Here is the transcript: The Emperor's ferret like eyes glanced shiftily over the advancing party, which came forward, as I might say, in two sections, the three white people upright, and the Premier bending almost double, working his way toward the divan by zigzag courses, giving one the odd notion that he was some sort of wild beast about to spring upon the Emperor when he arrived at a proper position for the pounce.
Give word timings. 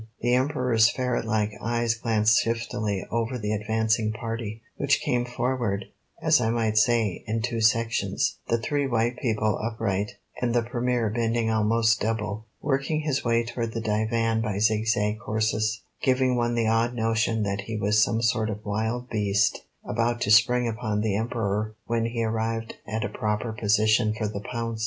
The 0.21 0.33
Emperor's 0.33 0.89
ferret 0.89 1.25
like 1.25 1.51
eyes 1.61 1.93
glanced 1.93 2.39
shiftily 2.41 3.05
over 3.11 3.37
the 3.37 3.53
advancing 3.53 4.11
party, 4.11 4.63
which 4.77 4.99
came 4.99 5.25
forward, 5.25 5.85
as 6.19 6.41
I 6.41 6.49
might 6.49 6.79
say, 6.79 7.23
in 7.27 7.43
two 7.43 7.61
sections, 7.61 8.39
the 8.47 8.57
three 8.57 8.87
white 8.87 9.17
people 9.19 9.59
upright, 9.61 10.13
and 10.41 10.55
the 10.55 10.63
Premier 10.63 11.11
bending 11.11 11.51
almost 11.51 11.99
double, 11.99 12.47
working 12.63 13.01
his 13.01 13.23
way 13.23 13.43
toward 13.45 13.73
the 13.73 13.79
divan 13.79 14.41
by 14.41 14.57
zigzag 14.57 15.19
courses, 15.19 15.83
giving 16.01 16.35
one 16.35 16.55
the 16.55 16.65
odd 16.67 16.95
notion 16.95 17.43
that 17.43 17.61
he 17.65 17.77
was 17.77 18.01
some 18.01 18.23
sort 18.23 18.49
of 18.49 18.65
wild 18.65 19.07
beast 19.07 19.61
about 19.85 20.19
to 20.21 20.31
spring 20.31 20.67
upon 20.67 21.01
the 21.01 21.15
Emperor 21.15 21.75
when 21.85 22.07
he 22.07 22.23
arrived 22.23 22.73
at 22.87 23.05
a 23.05 23.09
proper 23.09 23.53
position 23.53 24.15
for 24.15 24.27
the 24.27 24.41
pounce. 24.41 24.79